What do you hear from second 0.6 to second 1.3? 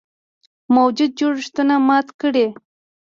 موجوده